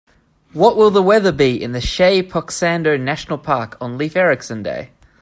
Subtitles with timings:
[0.53, 4.89] What will the weather be in Sche-Phoksundo-Nationalpark on leif erikson day?